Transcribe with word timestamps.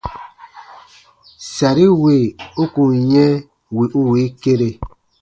Sari 1.53 1.85
wì 2.01 2.15
u 2.61 2.63
kun 2.73 2.91
yɛ̃ 3.11 3.31
wì 3.75 3.85
u 3.99 4.01
wii 4.11 4.27
kere. 4.41 4.69